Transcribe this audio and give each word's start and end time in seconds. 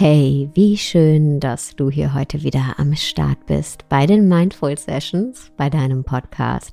Hey, 0.00 0.48
wie 0.54 0.76
schön, 0.78 1.40
dass 1.40 1.74
du 1.74 1.90
hier 1.90 2.14
heute 2.14 2.44
wieder 2.44 2.76
am 2.78 2.94
Start 2.94 3.46
bist 3.46 3.88
bei 3.88 4.06
den 4.06 4.28
Mindful 4.28 4.78
Sessions, 4.78 5.50
bei 5.56 5.70
deinem 5.70 6.04
Podcast 6.04 6.70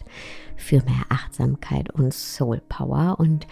für 0.55 0.83
mehr 0.83 1.05
Achtsamkeit 1.09 1.89
und 1.89 2.13
Soul 2.13 2.61
Power. 2.69 3.15
Und 3.17 3.47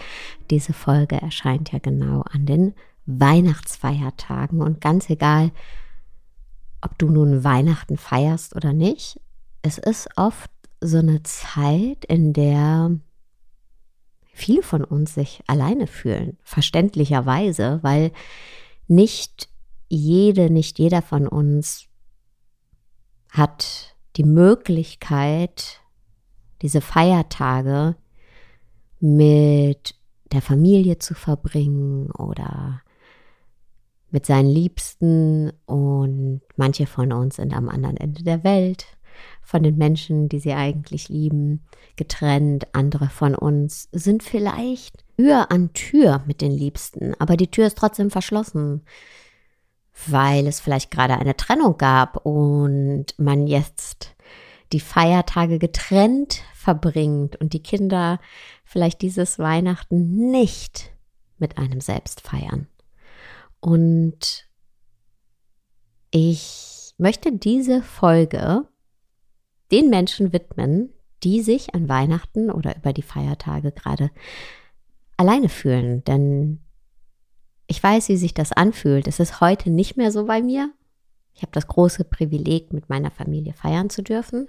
diese 0.52 0.74
Folge 0.74 1.20
erscheint 1.20 1.72
ja 1.72 1.80
genau 1.80 2.22
an 2.22 2.46
den 2.46 2.76
Weihnachtsfeiertagen. 3.08 4.62
Und 4.62 4.80
ganz 4.80 5.10
egal, 5.10 5.50
ob 6.84 6.96
du 7.00 7.10
nun 7.10 7.44
Weihnachten 7.44 7.98
feierst 7.98 8.56
oder 8.56 8.74
nicht, 8.74 9.20
es 9.64 9.80
ist 9.80 10.08
oft 10.18 10.52
so 10.82 11.00
eine 11.00 11.24
Zeit, 11.24 12.06
in 12.06 12.34
der 12.34 12.92
viele 14.34 14.62
von 14.62 14.84
uns 14.84 15.16
sich 15.16 15.42
alleine 15.48 15.88
fühlen, 15.88 16.38
verständlicherweise, 16.44 17.80
weil 17.82 18.12
nicht 18.88 19.50
jede, 19.96 20.50
nicht 20.50 20.80
jeder 20.80 21.02
von 21.02 21.28
uns 21.28 21.88
hat 23.30 23.96
die 24.16 24.24
Möglichkeit, 24.24 25.82
diese 26.62 26.82
Feiertage 26.82 27.96
mit 29.00 29.96
der 30.32 30.42
Familie 30.42 31.00
zu 31.00 31.14
verbringen 31.14 32.12
oder 32.12 32.82
mit 34.12 34.26
seinen 34.26 34.50
Liebsten 34.50 35.52
und 35.66 36.42
manche 36.56 36.86
von 36.86 37.12
uns 37.12 37.38
sind 37.38 37.54
am 37.54 37.68
anderen 37.68 37.98
Ende 37.98 38.24
der 38.24 38.44
Welt 38.44 38.86
von 39.42 39.64
den 39.64 39.78
Menschen, 39.78 40.30
die 40.30 40.40
sie 40.40 40.54
eigentlich 40.54 41.10
lieben, 41.10 41.66
getrennt. 41.96 42.68
Andere 42.74 43.10
von 43.10 43.36
uns 43.36 43.90
sind 43.92 44.24
vielleicht 44.24 45.04
Tür 45.18 45.52
an 45.52 45.74
Tür 45.74 46.24
mit 46.26 46.42
den 46.42 46.52
Liebsten, 46.52 47.14
aber 47.20 47.38
die 47.38 47.50
Tür 47.50 47.68
ist 47.68 47.78
trotzdem 47.78 48.10
verschlossen, 48.10 48.84
weil 50.08 50.48
es 50.48 50.60
vielleicht 50.60 50.92
gerade 50.92 51.18
eine 51.18 51.38
Trennung 51.38 51.78
gab 51.78 52.26
und 52.26 53.08
man 53.18 53.48
jetzt 53.48 54.16
die 54.72 54.80
Feiertage 54.80 55.60
getrennt 55.60 56.42
verbringt 56.56 57.36
und 57.36 57.54
die 57.54 57.62
Kinder 57.62 58.20
vielleicht 58.64 59.02
dieses 59.02 59.38
Weihnachten 59.38 60.32
nicht 60.32 60.92
mit 61.38 61.58
einem 61.58 61.82
selbst 61.82 62.22
feiern. 62.22 62.68
Und 63.60 64.48
ich 66.12 66.94
möchte 66.98 67.32
diese 67.32 67.82
Folge 67.82 68.68
den 69.72 69.90
Menschen 69.90 70.34
widmen, 70.34 70.94
die 71.24 71.42
sich 71.42 71.74
an 71.74 71.90
Weihnachten 71.90 72.52
oder 72.52 72.76
über 72.76 72.94
die 72.94 73.02
Feiertage 73.02 73.72
gerade 73.72 74.12
alleine 75.18 75.50
fühlen. 75.50 76.04
Denn 76.04 76.60
ich 77.74 77.82
weiß, 77.82 78.10
wie 78.10 78.18
sich 78.18 78.36
das 78.36 78.52
anfühlt. 78.52 79.08
Es 79.08 79.20
ist 79.20 79.42
heute 79.42 79.72
nicht 79.72 79.98
mehr 79.98 80.12
so 80.12 80.26
bei 80.26 80.44
mir. 80.44 80.72
Ich 81.34 81.42
habe 81.42 81.52
das 81.52 81.66
große 81.66 82.04
Privileg, 82.04 82.72
mit 82.72 82.88
meiner 82.88 83.10
Familie 83.10 83.54
feiern 83.54 83.90
zu 83.90 84.04
dürfen, 84.04 84.48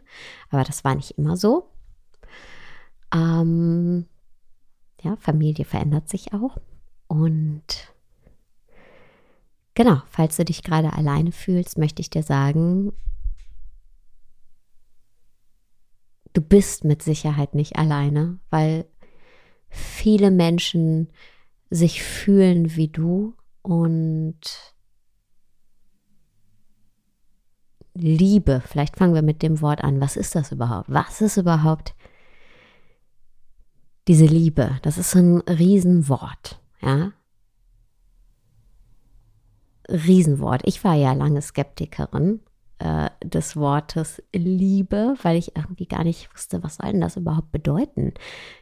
aber 0.51 0.63
das 0.63 0.85
war 0.85 0.95
nicht 0.95 1.13
immer 1.13 1.35
so. 1.39 1.71
Ähm, 3.15 4.05
ja, 5.03 5.17
Familie 5.17 5.65
verändert 5.65 6.11
sich 6.11 6.35
auch. 6.35 6.59
Und 7.07 7.95
Genau, 9.75 10.03
falls 10.07 10.37
du 10.37 10.45
dich 10.45 10.63
gerade 10.63 10.93
alleine 10.93 11.33
fühlst, 11.33 11.79
möchte 11.79 12.01
ich 12.01 12.09
dir 12.09 12.23
sagen, 12.23 12.93
du 16.33 16.41
bist 16.41 16.85
mit 16.85 17.03
Sicherheit 17.03 17.55
nicht 17.55 17.77
alleine, 17.77 18.39
weil 18.51 18.87
viele 19.69 20.31
Menschen 20.31 21.09
sich 21.75 22.03
fühlen 22.05 22.77
wie 22.77 22.89
du 22.89 23.35
und 23.63 24.39
Liebe, 27.95 28.63
vielleicht 28.65 28.97
fangen 28.97 29.15
wir 29.15 29.23
mit 29.23 29.43
dem 29.43 29.61
Wort 29.61 29.83
an. 29.83 30.01
Was 30.01 30.17
ist 30.17 30.35
das 30.35 30.53
überhaupt? 30.53 30.87
Was 30.89 31.21
ist 31.21 31.37
überhaupt 31.37 31.95
diese 34.09 34.27
Liebe? 34.27 34.79
Das 34.83 34.99
ist 34.99 35.15
ein 35.15 35.41
Riesenwort, 35.41 36.61
ja. 36.81 37.13
Riesenwort. 39.89 40.63
Ich 40.65 40.83
war 40.83 40.95
ja 40.95 41.13
lange 41.13 41.43
Skeptikerin 41.43 42.41
äh, 42.79 43.11
des 43.25 43.57
Wortes 43.57 44.23
Liebe, 44.33 45.15
weil 45.23 45.37
ich 45.37 45.57
irgendwie 45.57 45.87
gar 45.87 46.05
nicht 46.05 46.33
wusste, 46.33 46.63
was 46.63 46.77
soll 46.77 46.93
denn 46.93 47.01
das 47.01 47.17
überhaupt 47.17 47.53
bedeuten. 47.53 48.15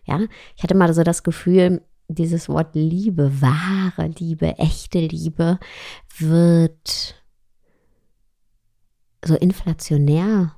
Ja, 0.04 0.20
ich 0.56 0.62
hatte 0.62 0.74
mal 0.74 0.92
so 0.92 1.02
das 1.04 1.22
Gefühl, 1.22 1.82
dieses 2.14 2.48
Wort 2.48 2.74
Liebe, 2.74 3.40
wahre 3.40 4.08
Liebe, 4.08 4.58
echte 4.58 5.00
Liebe 5.00 5.58
wird 6.18 7.22
so 9.24 9.36
inflationär 9.36 10.54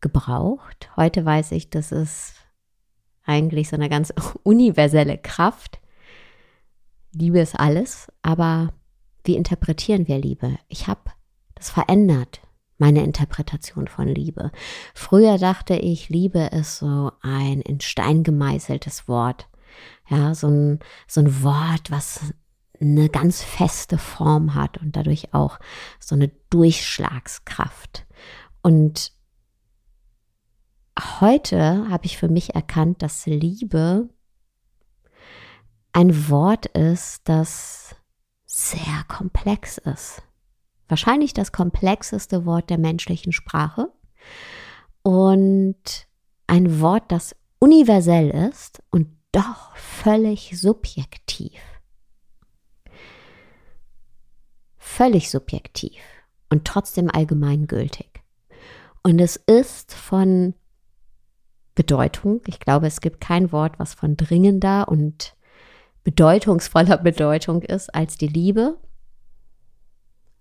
gebraucht. 0.00 0.90
Heute 0.96 1.24
weiß 1.24 1.52
ich, 1.52 1.70
das 1.70 1.92
ist 1.92 2.34
eigentlich 3.24 3.68
so 3.68 3.76
eine 3.76 3.88
ganz 3.88 4.12
universelle 4.42 5.18
Kraft. 5.18 5.80
Liebe 7.12 7.40
ist 7.40 7.58
alles, 7.58 8.12
aber 8.22 8.72
wie 9.24 9.36
interpretieren 9.36 10.08
wir 10.08 10.18
Liebe? 10.18 10.58
Ich 10.68 10.86
habe 10.86 11.00
das 11.54 11.70
verändert, 11.70 12.40
meine 12.76 13.02
Interpretation 13.02 13.88
von 13.88 14.08
Liebe. 14.08 14.50
Früher 14.94 15.38
dachte 15.38 15.76
ich, 15.76 16.08
Liebe 16.08 16.50
ist 16.52 16.78
so 16.78 17.12
ein 17.22 17.60
in 17.60 17.80
Stein 17.80 18.22
gemeißeltes 18.22 19.08
Wort. 19.08 19.48
Ja, 20.08 20.34
so 20.34 20.48
ein, 20.48 20.80
so 21.06 21.20
ein 21.20 21.42
Wort, 21.42 21.90
was 21.90 22.32
eine 22.80 23.08
ganz 23.08 23.42
feste 23.42 23.98
Form 23.98 24.54
hat 24.54 24.78
und 24.78 24.96
dadurch 24.96 25.32
auch 25.32 25.58
so 26.00 26.14
eine 26.14 26.28
Durchschlagskraft. 26.50 28.06
Und 28.62 29.12
heute 31.20 31.88
habe 31.88 32.06
ich 32.06 32.18
für 32.18 32.28
mich 32.28 32.54
erkannt, 32.54 33.02
dass 33.02 33.26
Liebe 33.26 34.08
ein 35.92 36.28
Wort 36.28 36.66
ist, 36.66 37.22
das 37.28 37.94
sehr 38.44 39.04
komplex 39.08 39.78
ist. 39.78 40.22
Wahrscheinlich 40.88 41.32
das 41.32 41.52
komplexeste 41.52 42.44
Wort 42.44 42.68
der 42.68 42.78
menschlichen 42.78 43.32
Sprache 43.32 43.90
und 45.02 46.08
ein 46.46 46.80
Wort, 46.80 47.10
das 47.10 47.34
universell 47.58 48.30
ist 48.30 48.82
und 48.90 49.08
doch 49.34 49.74
völlig 49.76 50.58
subjektiv. 50.58 51.60
Völlig 54.76 55.30
subjektiv 55.30 56.00
und 56.50 56.64
trotzdem 56.64 57.10
allgemeingültig. 57.10 58.22
Und 59.02 59.18
es 59.18 59.36
ist 59.36 59.92
von 59.92 60.54
Bedeutung, 61.74 62.42
ich 62.46 62.60
glaube, 62.60 62.86
es 62.86 63.00
gibt 63.00 63.20
kein 63.20 63.50
Wort, 63.50 63.78
was 63.78 63.94
von 63.94 64.16
dringender 64.16 64.88
und 64.88 65.34
bedeutungsvoller 66.04 66.98
Bedeutung 67.02 67.62
ist 67.62 67.92
als 67.92 68.16
die 68.16 68.28
Liebe. 68.28 68.78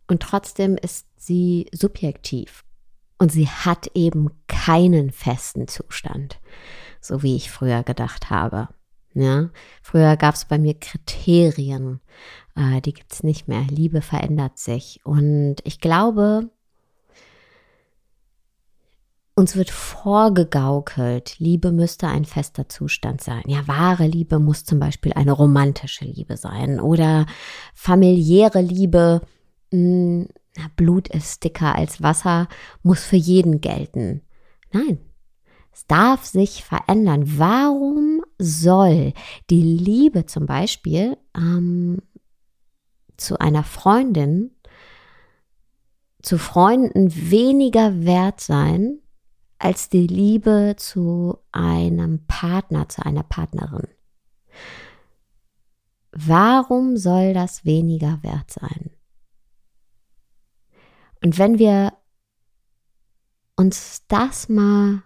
Und 0.08 0.22
trotzdem 0.22 0.78
ist 0.78 1.08
sie 1.18 1.68
subjektiv. 1.74 2.64
Und 3.18 3.32
sie 3.32 3.48
hat 3.48 3.88
eben 3.96 4.30
keinen 4.48 5.12
festen 5.12 5.68
Zustand, 5.68 6.40
so 7.02 7.24
wie 7.24 7.36
ich 7.36 7.50
früher 7.50 7.82
gedacht 7.84 8.30
habe. 8.30 8.68
Ja, 9.16 9.50
früher 9.82 10.18
gab 10.18 10.36
es 10.36 10.46
bei 10.46 10.58
mir 10.58 10.74
Kriterien, 10.74 12.00
äh, 12.56 12.82
die 12.82 12.94
gibt 12.94 13.14
es 13.14 13.24
nicht 13.24 13.48
mehr. 13.48 13.62
Liebe 13.70 14.02
verändert 14.02 14.58
sich. 14.58 15.00
Und 15.04 15.58
ich 15.64 15.80
glaube, 15.80 16.50
uns 19.36 19.56
wird 19.56 19.72
vorgegaukelt, 19.72 21.40
Liebe 21.40 21.72
müsste 21.72 22.08
ein 22.08 22.26
fester 22.26 22.70
Zustand 22.70 23.22
sein. 23.22 23.44
Ja, 23.48 23.68
wahre 23.68 24.06
Liebe 24.06 24.40
muss 24.40 24.64
zum 24.64 24.80
Beispiel 24.80 25.14
eine 25.14 25.32
romantische 25.32 26.06
Liebe 26.06 26.38
sein 26.38 26.80
oder 26.80 27.26
familiäre 27.74 28.62
Liebe. 28.62 29.22
Mh, 29.72 29.80
hm, 29.80 30.28
Blut 30.76 31.08
ist 31.08 31.44
dicker 31.44 31.74
als 31.74 32.04
Wasser, 32.04 32.48
muss 32.84 33.04
für 33.04 33.16
jeden 33.16 33.60
gelten. 33.60 34.22
Nein, 34.72 35.00
es 35.72 35.88
darf 35.88 36.26
sich 36.26 36.64
verändern. 36.64 37.40
Warum 37.40 38.13
soll 38.38 39.14
die 39.50 39.62
Liebe 39.62 40.26
zum 40.26 40.46
Beispiel 40.46 41.18
ähm, 41.36 42.02
zu 43.18 43.40
einer 43.40 43.64
Freundin, 43.64 44.52
zu 46.22 46.38
Freunden 46.38 47.14
weniger 47.32 48.06
wert 48.06 48.42
sein 48.42 49.00
als 49.60 49.90
die 49.90 50.08
Liebe 50.08 50.76
zu 50.78 51.38
einem 51.52 52.26
Partner, 52.28 52.90
zu 52.90 53.06
einer 53.06 53.24
Partnerin. 53.24 53.88
Warum 56.12 56.98
soll 56.98 57.34
das 57.34 57.66
weniger 57.66 58.22
wert 58.24 58.52
sein? 58.52 58.92
Und 61.24 61.38
wenn 61.38 61.60
wir 61.60 61.94
uns 63.56 64.06
das 64.08 64.50
mal 64.50 65.04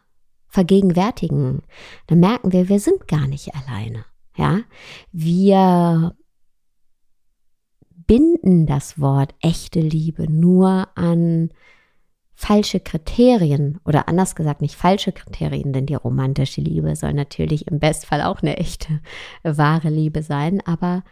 vergegenwärtigen, 0.47 1.61
dann 2.07 2.19
merken 2.19 2.51
wir, 2.51 2.69
wir 2.69 2.79
sind 2.79 3.07
gar 3.07 3.27
nicht 3.27 3.53
alleine. 3.55 4.05
Ja, 4.35 4.61
wir 5.11 6.15
binden 8.07 8.65
das 8.65 8.99
Wort 8.99 9.35
echte 9.41 9.79
Liebe 9.79 10.31
nur 10.31 10.87
an 10.95 11.49
falsche 12.33 12.79
Kriterien 12.79 13.79
oder 13.83 14.07
anders 14.07 14.35
gesagt 14.35 14.61
nicht 14.61 14.75
falsche 14.75 15.11
Kriterien, 15.11 15.73
denn 15.73 15.87
die 15.87 15.95
romantische 15.95 16.61
Liebe 16.61 16.95
soll 16.95 17.13
natürlich 17.13 17.67
im 17.67 17.79
Bestfall 17.79 18.21
auch 18.21 18.41
eine 18.41 18.57
echte, 18.57 19.01
wahre 19.43 19.89
Liebe 19.89 20.21
sein, 20.21 20.61
aber 20.65 21.03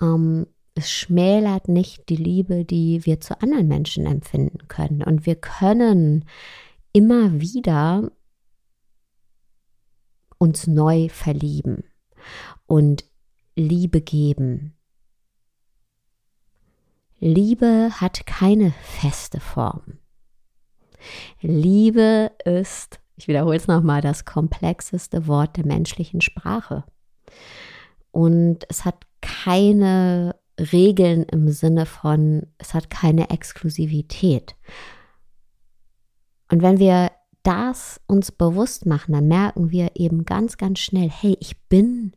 ähm, 0.00 0.46
es 0.74 0.90
schmälert 0.90 1.68
nicht 1.68 2.08
die 2.08 2.16
Liebe, 2.16 2.64
die 2.64 3.04
wir 3.04 3.20
zu 3.20 3.40
anderen 3.42 3.68
Menschen 3.68 4.06
empfinden 4.06 4.66
können. 4.68 5.02
Und 5.02 5.26
wir 5.26 5.34
können 5.34 6.24
immer 6.92 7.40
wieder 7.40 8.10
uns 10.42 10.66
neu 10.66 11.08
verlieben 11.08 11.84
und 12.66 13.04
Liebe 13.54 14.00
geben. 14.00 14.74
Liebe 17.20 17.90
hat 18.00 18.26
keine 18.26 18.72
feste 18.82 19.38
Form. 19.38 19.98
Liebe 21.42 22.32
ist, 22.44 22.98
ich 23.14 23.28
wiederhole 23.28 23.56
es 23.56 23.68
nochmal, 23.68 24.00
das 24.00 24.24
komplexeste 24.24 25.28
Wort 25.28 25.56
der 25.56 25.64
menschlichen 25.64 26.20
Sprache. 26.20 26.82
Und 28.10 28.66
es 28.68 28.84
hat 28.84 29.06
keine 29.20 30.34
Regeln 30.58 31.22
im 31.22 31.50
Sinne 31.52 31.86
von, 31.86 32.48
es 32.58 32.74
hat 32.74 32.90
keine 32.90 33.30
Exklusivität. 33.30 34.56
Und 36.50 36.62
wenn 36.62 36.80
wir 36.80 37.12
das 37.42 38.00
uns 38.06 38.32
bewusst 38.32 38.86
machen, 38.86 39.12
dann 39.12 39.28
merken 39.28 39.70
wir 39.70 39.92
eben 39.94 40.24
ganz, 40.24 40.56
ganz 40.56 40.78
schnell, 40.78 41.10
hey, 41.10 41.36
ich 41.40 41.60
bin 41.68 42.12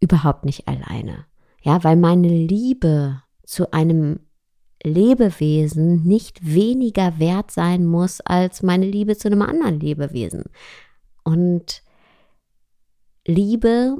überhaupt 0.00 0.44
nicht 0.44 0.68
alleine. 0.68 1.26
Ja, 1.62 1.82
weil 1.82 1.96
meine 1.96 2.28
Liebe 2.28 3.22
zu 3.44 3.72
einem 3.72 4.20
Lebewesen 4.82 6.02
nicht 6.04 6.44
weniger 6.44 7.18
wert 7.18 7.50
sein 7.50 7.86
muss 7.86 8.20
als 8.20 8.62
meine 8.62 8.86
Liebe 8.86 9.16
zu 9.16 9.28
einem 9.28 9.42
anderen 9.42 9.80
Lebewesen. 9.80 10.44
Und 11.22 11.82
Liebe 13.26 13.96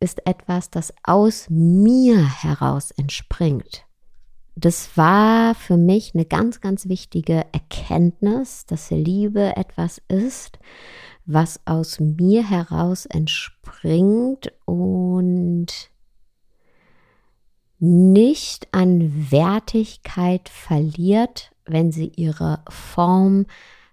ist 0.00 0.26
etwas, 0.26 0.70
das 0.70 0.92
aus 1.04 1.46
mir 1.48 2.42
heraus 2.42 2.90
entspringt. 2.90 3.86
Das 4.56 4.96
war 4.96 5.54
für 5.54 5.76
mich 5.76 6.14
eine 6.14 6.24
ganz, 6.24 6.60
ganz 6.60 6.88
wichtige 6.88 7.44
Erkenntnis, 7.52 8.66
dass 8.66 8.90
Liebe 8.90 9.56
etwas 9.56 10.00
ist, 10.08 10.58
was 11.26 11.60
aus 11.66 11.98
mir 12.00 12.48
heraus 12.48 13.06
entspringt 13.06 14.52
und 14.64 15.90
nicht 17.78 18.68
an 18.72 19.30
Wertigkeit 19.30 20.48
verliert, 20.48 21.52
wenn 21.66 21.90
sie 21.90 22.12
ihre 22.16 22.62
Form 22.68 23.46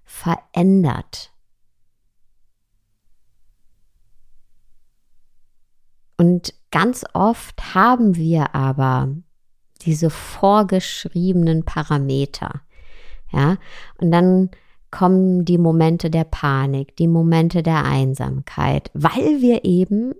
verändert. 0.03 1.33
Und 6.17 6.53
ganz 6.69 7.03
oft 7.13 7.73
haben 7.73 8.15
wir 8.15 8.53
aber 8.53 9.15
diese 9.85 10.09
vorgeschriebenen 10.09 11.63
Parameter. 11.63 12.61
Ja, 13.31 13.57
und 13.99 14.11
dann 14.11 14.49
kommen 14.91 15.45
die 15.45 15.57
Momente 15.57 16.09
der 16.09 16.25
Panik, 16.25 16.95
die 16.97 17.07
Momente 17.07 17.63
der 17.63 17.85
Einsamkeit, 17.85 18.91
weil 18.93 19.41
wir 19.41 19.63
eben 19.63 20.13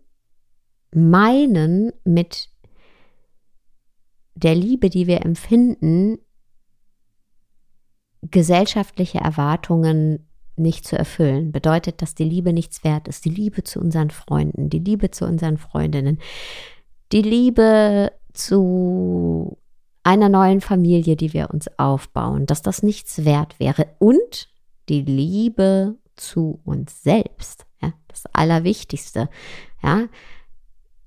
meinen, 0.93 1.91
mit 2.03 2.49
der 4.35 4.55
Liebe, 4.55 4.89
die 4.89 5.07
wir 5.07 5.25
empfinden, 5.25 6.19
gesellschaftliche 8.21 9.19
Erwartungen 9.19 10.27
nicht 10.55 10.85
zu 10.85 10.97
erfüllen. 10.97 11.51
Bedeutet, 11.51 12.01
dass 12.01 12.15
die 12.15 12.23
Liebe 12.23 12.53
nichts 12.53 12.83
wert 12.83 13.07
ist. 13.07 13.25
Die 13.25 13.29
Liebe 13.29 13.63
zu 13.63 13.79
unseren 13.79 14.09
Freunden, 14.09 14.69
die 14.69 14.79
Liebe 14.79 15.11
zu 15.11 15.25
unseren 15.25 15.57
Freundinnen, 15.57 16.19
die 17.11 17.21
Liebe 17.21 18.11
zu 18.33 19.57
einer 20.03 20.29
neuen 20.29 20.61
Familie, 20.61 21.15
die 21.15 21.33
wir 21.33 21.49
uns 21.51 21.67
aufbauen, 21.77 22.45
dass 22.45 22.61
das 22.61 22.83
nichts 22.83 23.23
wert 23.25 23.59
wäre. 23.59 23.87
Und 23.99 24.49
die 24.89 25.01
Liebe 25.01 25.95
zu 26.15 26.59
uns 26.65 27.03
selbst, 27.03 27.65
ja, 27.81 27.93
das 28.07 28.25
Allerwichtigste, 28.33 29.29
ja, 29.83 30.07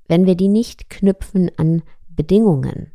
wenn 0.06 0.26
wir 0.26 0.34
die 0.36 0.48
nicht 0.48 0.90
knüpfen 0.90 1.50
an 1.56 1.82
Bedingungen, 2.08 2.92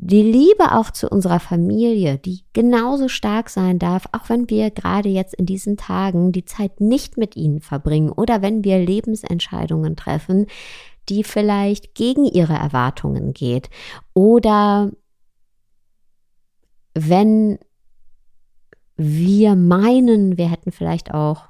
die 0.00 0.22
Liebe 0.22 0.76
auch 0.76 0.92
zu 0.92 1.08
unserer 1.08 1.40
Familie, 1.40 2.18
die 2.18 2.44
genauso 2.52 3.08
stark 3.08 3.50
sein 3.50 3.80
darf, 3.80 4.06
auch 4.12 4.28
wenn 4.28 4.48
wir 4.48 4.70
gerade 4.70 5.08
jetzt 5.08 5.34
in 5.34 5.44
diesen 5.44 5.76
Tagen 5.76 6.30
die 6.30 6.44
Zeit 6.44 6.80
nicht 6.80 7.16
mit 7.16 7.34
ihnen 7.34 7.60
verbringen 7.60 8.10
oder 8.10 8.40
wenn 8.40 8.62
wir 8.62 8.78
Lebensentscheidungen 8.78 9.96
treffen, 9.96 10.46
die 11.08 11.24
vielleicht 11.24 11.94
gegen 11.94 12.24
ihre 12.24 12.54
Erwartungen 12.54 13.32
geht 13.32 13.70
oder 14.14 14.90
wenn 16.94 17.58
wir 18.96 19.54
meinen, 19.54 20.36
wir 20.36 20.50
hätten 20.50 20.72
vielleicht 20.72 21.14
auch 21.14 21.48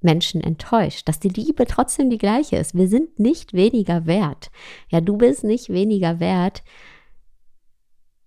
Menschen 0.00 0.40
enttäuscht, 0.40 1.08
dass 1.08 1.20
die 1.20 1.28
Liebe 1.28 1.66
trotzdem 1.66 2.10
die 2.10 2.18
gleiche 2.18 2.56
ist. 2.56 2.74
Wir 2.74 2.88
sind 2.88 3.18
nicht 3.18 3.52
weniger 3.52 4.06
wert. 4.06 4.50
Ja, 4.88 5.00
du 5.00 5.16
bist 5.16 5.44
nicht 5.44 5.68
weniger 5.68 6.20
wert 6.20 6.62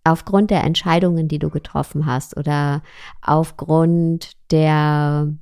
aufgrund 0.03 0.51
der 0.51 0.63
Entscheidungen, 0.63 1.27
die 1.27 1.39
du 1.39 1.49
getroffen 1.49 2.05
hast 2.05 2.37
oder 2.37 2.83
aufgrund 3.21 4.33
der 4.51 5.33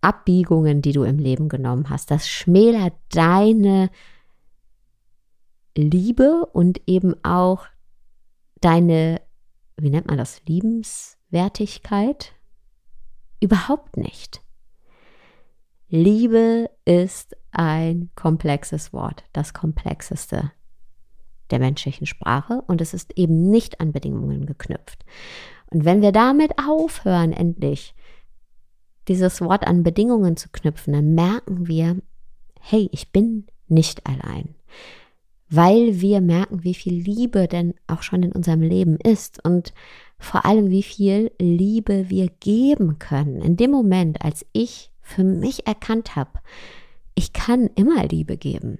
Abbiegungen, 0.00 0.82
die 0.82 0.92
du 0.92 1.02
im 1.02 1.18
Leben 1.18 1.48
genommen 1.48 1.90
hast. 1.90 2.10
Das 2.10 2.28
schmälert 2.28 2.94
deine 3.10 3.90
Liebe 5.76 6.46
und 6.52 6.80
eben 6.86 7.14
auch 7.24 7.66
deine, 8.60 9.20
wie 9.76 9.90
nennt 9.90 10.06
man 10.06 10.18
das, 10.18 10.42
Liebenswertigkeit? 10.46 12.34
Überhaupt 13.40 13.96
nicht. 13.96 14.42
Liebe 15.88 16.70
ist 16.84 17.36
ein 17.50 18.10
komplexes 18.14 18.92
Wort, 18.92 19.24
das 19.32 19.54
komplexeste 19.54 20.52
der 21.50 21.58
menschlichen 21.58 22.06
Sprache 22.06 22.62
und 22.66 22.80
es 22.80 22.92
ist 22.92 23.16
eben 23.16 23.48
nicht 23.50 23.80
an 23.80 23.92
Bedingungen 23.92 24.44
geknüpft. 24.44 25.04
Und 25.70 25.84
wenn 25.84 26.02
wir 26.02 26.12
damit 26.12 26.52
aufhören, 26.58 27.32
endlich 27.32 27.94
dieses 29.08 29.40
Wort 29.40 29.66
an 29.66 29.82
Bedingungen 29.82 30.36
zu 30.36 30.48
knüpfen, 30.50 30.92
dann 30.92 31.14
merken 31.14 31.66
wir, 31.66 31.96
hey, 32.60 32.88
ich 32.92 33.10
bin 33.10 33.46
nicht 33.68 34.06
allein. 34.06 34.54
Weil 35.50 36.00
wir 36.00 36.20
merken, 36.20 36.62
wie 36.62 36.74
viel 36.74 36.94
Liebe 36.94 37.48
denn 37.48 37.74
auch 37.86 38.02
schon 38.02 38.22
in 38.22 38.32
unserem 38.32 38.60
Leben 38.60 38.96
ist 38.96 39.42
und 39.44 39.72
vor 40.18 40.44
allem, 40.44 40.70
wie 40.70 40.82
viel 40.82 41.30
Liebe 41.38 42.10
wir 42.10 42.28
geben 42.40 42.98
können. 42.98 43.40
In 43.40 43.56
dem 43.56 43.70
Moment, 43.70 44.22
als 44.22 44.44
ich 44.52 44.90
für 45.00 45.24
mich 45.24 45.66
erkannt 45.66 46.16
habe, 46.16 46.40
ich 47.14 47.32
kann 47.32 47.70
immer 47.76 48.06
Liebe 48.06 48.36
geben 48.36 48.78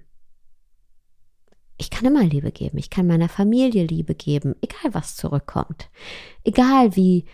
ich 1.79 1.91
kann 1.91 2.05
immer 2.05 2.25
Liebe 2.25 2.51
geben. 2.51 2.77
Ich 2.77 2.91
kann 2.91 3.07
meiner 3.07 3.29
Familie 3.29 3.85
Liebe 3.85 4.15
geben, 4.15 4.55
egal 4.61 4.93
was 4.93 5.17
zurückkommt. 5.17 5.89
Egal 6.45 6.97
wie 6.97 7.25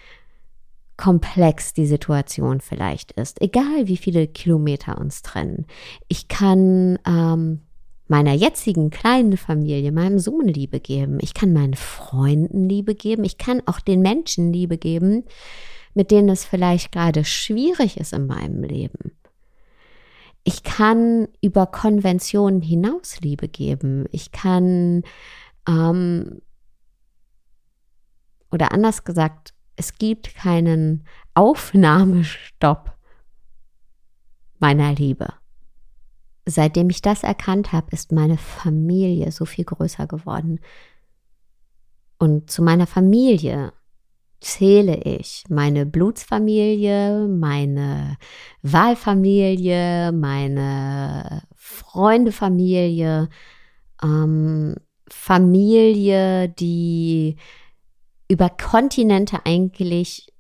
komplex 0.96 1.74
die 1.74 1.86
Situation 1.86 2.60
vielleicht 2.60 3.12
ist. 3.12 3.40
Egal 3.40 3.86
wie 3.86 3.96
viele 3.96 4.26
Kilometer 4.28 4.98
uns 4.98 5.22
trennen. 5.22 5.66
Ich 6.08 6.28
kann 6.28 6.98
ähm, 7.06 7.60
meiner 8.06 8.32
jetzigen 8.32 8.90
kleinen 8.90 9.36
Familie, 9.36 9.90
meinem 9.90 10.18
Sohn 10.18 10.46
Liebe 10.46 10.80
geben. 10.80 11.18
Ich 11.20 11.34
kann 11.34 11.52
meinen 11.52 11.74
Freunden 11.74 12.68
Liebe 12.68 12.94
geben. 12.94 13.24
Ich 13.24 13.38
kann 13.38 13.62
auch 13.66 13.80
den 13.80 14.00
Menschen 14.00 14.52
Liebe 14.52 14.78
geben, 14.78 15.24
mit 15.94 16.10
denen 16.10 16.28
es 16.28 16.44
vielleicht 16.44 16.92
gerade 16.92 17.24
schwierig 17.24 17.96
ist 17.96 18.12
in 18.12 18.26
meinem 18.26 18.62
Leben. 18.62 19.12
Ich 20.44 20.62
kann 20.62 21.28
über 21.40 21.66
Konventionen 21.66 22.60
hinaus 22.60 23.20
Liebe 23.20 23.48
geben. 23.48 24.04
Ich 24.12 24.30
kann, 24.30 25.02
ähm, 25.66 26.42
oder 28.52 28.72
anders 28.72 29.04
gesagt, 29.04 29.53
es 29.76 29.98
gibt 29.98 30.34
keinen 30.34 31.06
Aufnahmestopp 31.34 32.92
meiner 34.58 34.94
Liebe. 34.94 35.32
Seitdem 36.46 36.90
ich 36.90 37.02
das 37.02 37.22
erkannt 37.22 37.72
habe, 37.72 37.88
ist 37.90 38.12
meine 38.12 38.36
Familie 38.36 39.32
so 39.32 39.46
viel 39.46 39.64
größer 39.64 40.06
geworden. 40.06 40.60
Und 42.18 42.50
zu 42.50 42.62
meiner 42.62 42.86
Familie 42.86 43.72
zähle 44.40 44.96
ich 45.04 45.44
meine 45.48 45.86
Blutsfamilie, 45.86 47.26
meine 47.28 48.18
Wahlfamilie, 48.62 50.12
meine 50.12 51.42
Freundefamilie, 51.56 53.28
ähm, 54.02 54.74
Familie, 55.08 56.48
die 56.50 57.36
über 58.28 58.48
Kontinente 58.48 59.44
eigentlich 59.44 60.32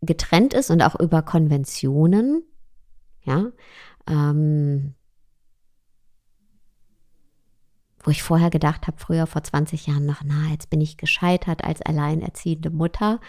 getrennt 0.00 0.54
ist 0.54 0.70
und 0.70 0.82
auch 0.82 0.98
über 0.98 1.22
Konventionen. 1.22 2.44
Ja, 3.24 3.52
ähm, 4.08 4.94
wo 8.02 8.10
ich 8.10 8.22
vorher 8.22 8.50
gedacht 8.50 8.88
habe, 8.88 8.98
früher 8.98 9.26
vor 9.26 9.44
20 9.44 9.86
Jahren 9.86 10.06
noch, 10.06 10.22
na, 10.24 10.48
jetzt 10.50 10.70
bin 10.70 10.80
ich 10.80 10.96
gescheitert 10.96 11.62
als 11.62 11.82
alleinerziehende 11.82 12.70
Mutter. 12.70 13.20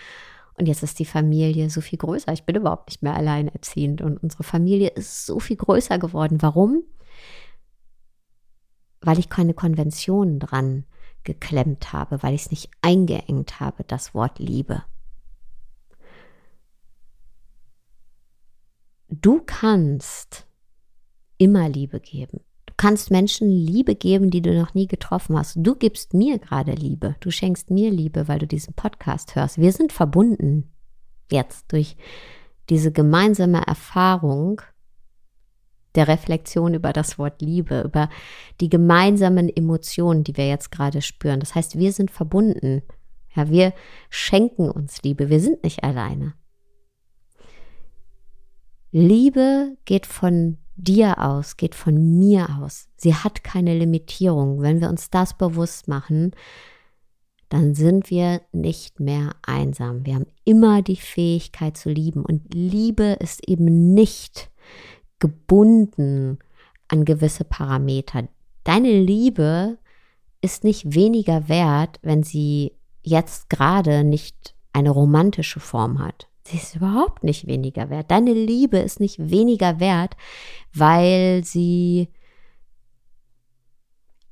Und 0.56 0.68
jetzt 0.68 0.84
ist 0.84 1.00
die 1.00 1.06
Familie 1.06 1.70
so 1.70 1.82
viel 1.82 2.00
größer. 2.00 2.34
Ich 2.34 2.44
bin 2.44 2.56
überhaupt 2.56 2.90
nicht 2.90 3.04
mehr 3.04 3.16
alleinerziehend. 3.16 4.02
Und 4.02 4.22
unsere 4.22 4.44
Familie 4.44 4.90
ist 4.90 5.26
so 5.26 5.40
viel 5.40 5.58
größer 5.58 6.00
geworden. 6.00 6.42
Warum? 6.42 6.84
Weil 9.02 9.20
ich 9.20 9.30
keine 9.30 9.54
Konventionen 9.54 10.40
dran 10.40 10.86
geklemmt 11.24 11.94
habe, 11.94 12.22
weil 12.24 12.34
ich 12.34 12.44
es 12.44 12.52
nicht 12.52 12.70
eingeengt 12.82 13.60
habe, 13.60 13.84
das 13.84 14.14
Wort 14.14 14.40
Liebe. 14.40 14.84
Du 19.10 19.42
kannst 19.46 20.48
immer 21.38 21.70
Liebe 21.70 22.00
geben. 22.00 22.42
Du 22.66 22.74
kannst 22.78 23.12
Menschen 23.12 23.50
Liebe 23.50 23.96
geben, 23.96 24.32
die 24.32 24.42
du 24.42 24.54
noch 24.54 24.74
nie 24.74 24.88
getroffen 24.88 25.38
hast. 25.38 25.58
Du 25.58 25.76
gibst 25.76 26.14
mir 26.14 26.40
gerade 26.40 26.72
Liebe. 26.72 27.16
Du 27.20 27.30
schenkst 27.30 27.70
mir 27.70 27.92
Liebe, 27.92 28.28
weil 28.28 28.40
du 28.40 28.48
diesen 28.48 28.74
Podcast 28.74 29.36
hörst. 29.36 29.60
Wir 29.60 29.72
sind 29.72 29.94
verbunden 29.94 30.72
jetzt 31.32 31.72
durch 31.72 31.96
diese 32.70 32.92
gemeinsame 32.92 33.66
Erfahrung 33.68 34.62
der 35.96 36.08
Reflexion 36.08 36.74
über 36.74 36.94
das 36.94 37.18
Wort 37.20 37.42
Liebe, 37.42 37.82
über 37.82 38.10
die 38.62 38.70
gemeinsamen 38.70 39.50
Emotionen, 39.50 40.24
die 40.24 40.36
wir 40.38 40.48
jetzt 40.48 40.72
gerade 40.72 41.02
spüren. 41.02 41.40
Das 41.40 41.56
heißt, 41.56 41.78
wir 41.78 41.92
sind 41.92 42.12
verbunden. 42.12 42.82
Ja, 43.36 43.50
wir 43.50 43.74
schenken 44.10 44.70
uns 44.70 45.02
Liebe. 45.04 45.30
Wir 45.30 45.40
sind 45.40 45.64
nicht 45.64 45.84
alleine. 45.84 46.34
Liebe 48.92 49.76
geht 49.86 50.06
von 50.06 50.58
dir 50.76 51.20
aus, 51.20 51.58
geht 51.58 51.76
von 51.76 52.18
mir 52.20 52.48
aus. 52.62 52.88
Sie 52.96 53.16
hat 53.16 53.44
keine 53.44 53.78
Limitierung. 53.78 54.62
Wenn 54.62 54.82
wir 54.82 54.90
uns 54.90 55.10
das 55.10 55.36
bewusst 55.38 55.88
machen, 55.88 56.32
dann 57.50 57.76
sind 57.76 58.10
wir 58.10 58.42
nicht 58.52 59.00
mehr 59.00 59.36
einsam. 59.44 60.06
Wir 60.06 60.16
haben 60.16 60.28
immer 60.44 60.82
die 60.82 60.96
Fähigkeit 60.96 61.78
zu 61.78 61.90
lieben. 61.90 62.26
Und 62.26 62.54
Liebe 62.54 63.18
ist 63.20 63.48
eben 63.48 63.94
nicht 63.94 64.52
gebunden 65.24 66.38
an 66.90 67.06
gewisse 67.06 67.46
Parameter. 67.46 68.28
Deine 68.66 69.00
Liebe 69.00 69.78
ist 70.42 70.66
nicht 70.66 70.94
weniger 70.94 71.48
wert, 71.48 71.98
wenn 72.02 72.24
sie 72.24 72.74
jetzt 73.04 73.50
gerade 73.50 74.04
nicht 74.04 74.54
eine 74.74 74.90
romantische 74.90 75.62
Form 75.62 76.00
hat. 76.00 76.28
Sie 76.46 76.58
ist 76.58 76.76
überhaupt 76.76 77.24
nicht 77.24 77.48
weniger 77.48 77.90
wert. 77.90 78.12
Deine 78.12 78.34
Liebe 78.34 78.80
ist 78.80 79.00
nicht 79.00 79.18
weniger 79.18 79.80
wert, 79.80 80.18
weil 80.74 81.46
sie 81.46 82.10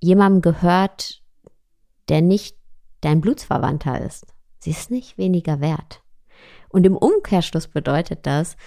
jemandem 0.01 0.41
gehört, 0.41 1.23
der 2.09 2.21
nicht 2.21 2.57
dein 2.99 3.21
Blutsverwandter 3.21 4.01
ist. 4.01 4.25
Sie 4.59 4.71
ist 4.71 4.91
nicht 4.91 5.17
weniger 5.17 5.61
wert. 5.61 6.03
Und 6.67 6.85
im 6.85 6.97
Umkehrschluss 6.97 7.69
bedeutet 7.69 8.25
das, 8.25 8.57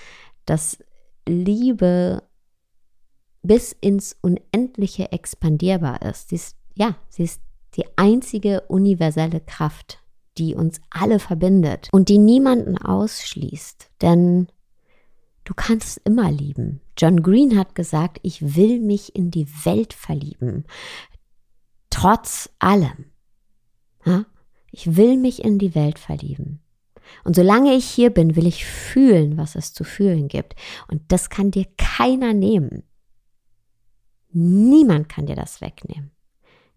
dass 0.46 0.78
Liebe 1.26 2.22
bis 3.42 3.72
ins 3.72 4.16
Unendliche 4.20 5.12
expandierbar 5.12 6.02
ist. 6.02 6.30
Sie 6.30 6.36
ist, 6.36 6.56
ja, 6.74 6.96
sie 7.08 7.24
ist 7.24 7.42
die 7.76 7.84
einzige 7.96 8.62
universelle 8.62 9.40
Kraft, 9.40 10.02
die 10.38 10.54
uns 10.54 10.80
alle 10.90 11.18
verbindet 11.18 11.88
und 11.92 12.08
die 12.08 12.18
niemanden 12.18 12.78
ausschließt. 12.78 13.90
Denn 14.00 14.48
du 15.44 15.54
kannst 15.54 16.00
immer 16.04 16.30
lieben. 16.30 16.80
John 16.96 17.22
Green 17.22 17.58
hat 17.58 17.74
gesagt, 17.74 18.18
ich 18.22 18.56
will 18.56 18.80
mich 18.80 19.14
in 19.14 19.30
die 19.30 19.48
Welt 19.64 19.92
verlieben. 19.92 20.64
Trotz 21.90 22.50
allem. 22.58 23.06
Ich 24.70 24.96
will 24.96 25.16
mich 25.16 25.44
in 25.44 25.58
die 25.58 25.74
Welt 25.74 25.98
verlieben. 25.98 26.60
Und 27.24 27.36
solange 27.36 27.74
ich 27.74 27.84
hier 27.84 28.10
bin, 28.10 28.36
will 28.36 28.46
ich 28.46 28.64
fühlen, 28.64 29.36
was 29.36 29.54
es 29.54 29.72
zu 29.72 29.84
fühlen 29.84 30.28
gibt. 30.28 30.54
Und 30.88 31.02
das 31.08 31.30
kann 31.30 31.50
dir 31.50 31.66
keiner 31.76 32.34
nehmen. 32.34 32.84
Niemand 34.30 35.08
kann 35.08 35.26
dir 35.26 35.36
das 35.36 35.60
wegnehmen. 35.60 36.10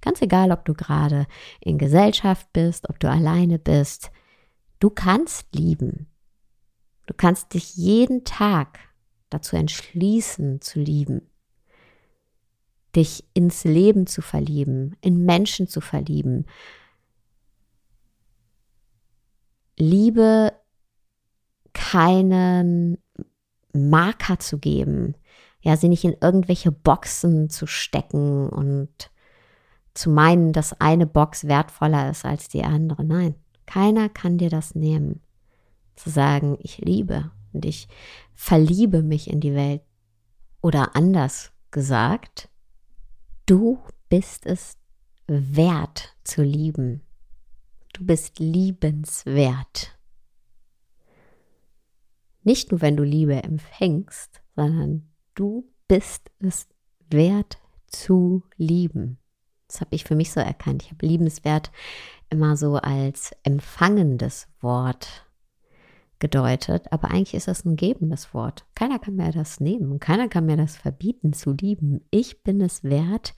Ganz 0.02 0.22
egal, 0.22 0.52
ob 0.52 0.64
du 0.66 0.74
gerade 0.74 1.26
in 1.60 1.78
Gesellschaft 1.78 2.54
bist, 2.54 2.88
ob 2.90 3.00
du 3.00 3.10
alleine 3.10 3.58
bist. 3.58 4.12
Du 4.80 4.90
kannst 4.90 5.56
lieben. 5.56 6.08
Du 7.08 7.14
kannst 7.16 7.54
dich 7.54 7.76
jeden 7.76 8.24
Tag 8.24 8.80
dazu 9.30 9.56
entschließen 9.56 10.62
zu 10.62 10.80
lieben. 10.80 11.30
Dich 12.96 13.26
ins 13.34 13.64
Leben 13.64 14.08
zu 14.08 14.22
verlieben, 14.22 14.96
in 15.02 15.26
Menschen 15.26 15.68
zu 15.68 15.82
verlieben. 15.82 16.46
Liebe 19.78 20.54
keinen 21.74 22.98
Marker 23.74 24.40
zu 24.40 24.58
geben, 24.58 25.16
ja, 25.62 25.76
sie 25.76 25.90
nicht 25.90 26.04
in 26.04 26.16
irgendwelche 26.22 26.72
Boxen 26.72 27.50
zu 27.50 27.68
stecken 27.68 28.50
und 28.50 29.12
zu 29.94 30.10
meinen, 30.10 30.54
dass 30.54 30.80
eine 30.80 31.08
Box 31.08 31.48
wertvoller 31.48 32.10
ist 32.10 32.26
als 32.26 32.48
die 32.48 32.64
andere. 32.64 33.04
Nein, 33.04 33.36
keiner 33.66 34.10
kann 34.10 34.38
dir 34.38 34.50
das 34.50 34.76
nehmen. 34.76 35.22
Zu 35.96 36.10
sagen, 36.10 36.58
ich 36.62 36.78
liebe 36.78 37.32
und 37.54 37.66
ich 37.66 37.88
verliebe 38.36 39.02
mich 39.02 39.30
in 39.30 39.40
die 39.40 39.56
Welt. 39.56 39.82
Oder 40.62 40.96
anders 40.96 41.52
gesagt, 41.72 42.50
du 43.46 43.80
bist 44.10 44.46
es 44.46 44.78
wert 45.28 46.16
zu 46.24 46.44
lieben. 46.44 47.02
Du 47.98 48.06
bist 48.06 48.38
liebenswert. 48.38 49.98
Nicht 52.44 52.70
nur, 52.70 52.82
wenn 52.82 52.96
du 52.96 53.02
Liebe 53.02 53.42
empfängst, 53.42 54.40
sondern 54.56 55.10
du 55.34 55.68
bist 55.88 56.30
es 56.38 56.68
wert 57.10 57.58
zu 57.88 58.44
lieben. 58.56 59.18
Das 59.68 59.82
habe 59.82 59.96
ich 59.96 60.04
für 60.04 60.14
mich 60.14 60.32
so 60.32 60.40
erkannt. 60.40 60.84
Ich 60.84 60.92
habe 60.92 61.08
liebenswert 61.08 61.72
immer 62.30 62.56
so 62.56 62.76
als 62.76 63.32
empfangendes 63.42 64.48
Wort 64.62 65.26
gedeutet, 66.20 66.92
aber 66.92 67.10
eigentlich 67.10 67.34
ist 67.34 67.48
das 67.48 67.66
ein 67.66 67.78
gebendes 67.78 68.32
Wort. 68.32 68.68
Keiner 68.76 69.00
kann 69.00 69.16
mir 69.16 69.32
das 69.32 69.60
nehmen, 69.60 70.00
keiner 70.00 70.28
kann 70.28 70.46
mir 70.46 70.58
das 70.58 70.78
verbieten 70.78 71.34
zu 71.34 71.52
lieben. 71.54 72.06
Ich 72.12 72.44
bin 72.44 72.62
es 72.62 72.84
wert 72.84 73.34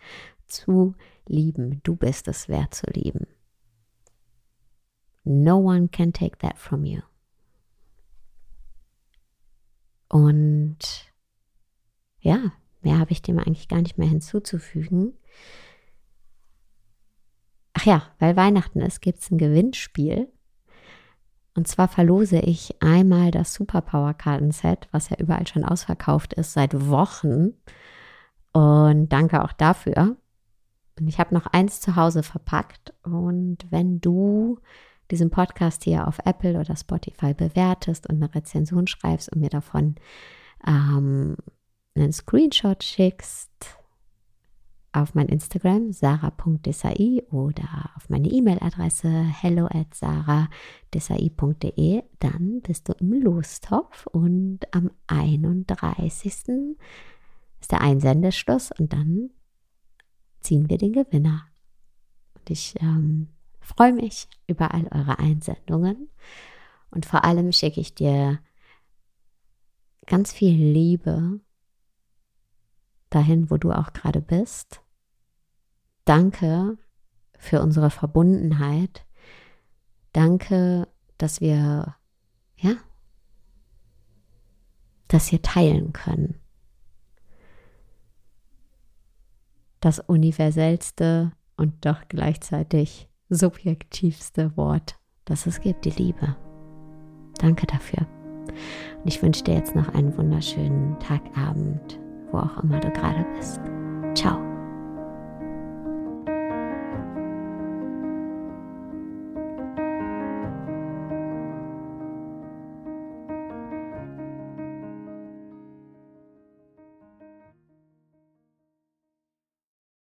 zu 0.47 0.95
lieben. 1.29 1.79
Du 1.83 1.95
bist 1.95 2.27
es 2.27 2.49
wert 2.49 2.73
zu 2.73 2.87
lieben. 2.91 3.25
No 5.29 5.57
one 5.57 5.89
can 5.89 6.11
take 6.11 6.39
that 6.39 6.57
from 6.57 6.85
you. 6.85 7.01
Und 10.07 10.79
ja, 12.19 12.51
mehr 12.81 12.97
habe 12.97 13.11
ich 13.11 13.21
dem 13.21 13.37
eigentlich 13.37 13.67
gar 13.67 13.81
nicht 13.81 13.99
mehr 13.99 14.07
hinzuzufügen. 14.07 15.13
Ach 17.73 17.85
ja, 17.85 18.01
weil 18.17 18.35
Weihnachten 18.35 18.81
ist, 18.81 19.01
gibt 19.01 19.19
es 19.19 19.29
ein 19.29 19.37
Gewinnspiel. 19.37 20.27
Und 21.53 21.67
zwar 21.67 21.87
verlose 21.87 22.39
ich 22.39 22.81
einmal 22.81 23.29
das 23.29 23.53
Superpower-Kartenset, 23.53 24.87
was 24.91 25.09
ja 25.09 25.17
überall 25.17 25.45
schon 25.45 25.63
ausverkauft 25.63 26.33
ist 26.33 26.53
seit 26.53 26.89
Wochen. 26.89 27.53
Und 28.51 29.09
danke 29.09 29.43
auch 29.43 29.53
dafür. 29.53 30.17
Und 30.99 31.07
ich 31.07 31.19
habe 31.19 31.35
noch 31.35 31.45
eins 31.45 31.81
zu 31.81 31.95
Hause 31.95 32.23
verpackt. 32.23 32.95
Und 33.03 33.59
wenn 33.69 34.01
du 34.01 34.59
diesen 35.11 35.29
Podcast 35.29 35.83
hier 35.83 36.07
auf 36.07 36.19
Apple 36.25 36.59
oder 36.59 36.75
Spotify 36.75 37.33
bewertest 37.33 38.09
und 38.09 38.17
eine 38.17 38.33
Rezension 38.33 38.87
schreibst 38.87 39.31
und 39.31 39.41
mir 39.41 39.49
davon 39.49 39.95
ähm, 40.67 41.37
einen 41.95 42.13
Screenshot 42.13 42.83
schickst, 42.83 43.49
auf 44.91 45.13
mein 45.13 45.27
Instagram 45.27 45.91
sarah.desai 45.91 47.21
oder 47.29 47.91
auf 47.95 48.09
meine 48.09 48.27
E-Mail-Adresse 48.27 49.07
hello 49.07 49.67
at 49.67 49.93
sarah.desai.de, 49.93 52.01
dann 52.19 52.61
bist 52.61 52.89
du 52.89 52.93
im 52.93 53.21
Lostopf 53.21 54.07
und 54.07 54.61
am 54.71 54.89
31. 55.07 56.33
ist 57.59 57.71
der 57.71 57.81
Einsendeschluss 57.81 58.71
und 58.79 58.91
dann 58.93 59.29
ziehen 60.39 60.67
wir 60.69 60.79
den 60.79 60.93
Gewinner. 60.93 61.45
Und 62.35 62.49
ich 62.49 62.73
ähm, 62.81 63.27
freue 63.69 63.93
mich 63.93 64.27
über 64.47 64.73
all 64.73 64.87
eure 64.91 65.19
Einsendungen 65.19 66.09
und 66.91 67.05
vor 67.05 67.23
allem 67.23 67.51
schicke 67.51 67.79
ich 67.79 67.93
dir 67.93 68.39
ganz 70.05 70.33
viel 70.33 70.55
Liebe 70.55 71.39
dahin, 73.09 73.49
wo 73.49 73.57
du 73.57 73.71
auch 73.71 73.93
gerade 73.93 74.21
bist. 74.21 74.81
Danke 76.05 76.77
für 77.37 77.61
unsere 77.61 77.91
Verbundenheit. 77.91 79.05
Danke, 80.13 80.87
dass 81.17 81.41
wir, 81.41 81.95
ja, 82.57 82.73
das 85.07 85.27
hier 85.27 85.41
teilen 85.41 85.93
können. 85.93 86.39
Das 89.79 89.99
universellste 89.99 91.31
und 91.55 91.85
doch 91.85 92.07
gleichzeitig 92.09 93.09
subjektivste 93.29 94.55
Wort, 94.57 94.95
das 95.25 95.45
es 95.45 95.61
gibt, 95.61 95.85
die 95.85 95.91
Liebe. 95.91 96.35
Danke 97.39 97.67
dafür. 97.67 98.05
Und 99.03 99.07
ich 99.07 99.21
wünsche 99.21 99.43
dir 99.43 99.55
jetzt 99.55 99.75
noch 99.75 99.93
einen 99.93 100.15
wunderschönen 100.17 100.97
Tagabend, 100.99 101.99
wo 102.31 102.39
auch 102.39 102.63
immer 102.63 102.79
du 102.79 102.89
gerade 102.91 103.25
bist. 103.35 103.59
Ciao. 104.15 104.48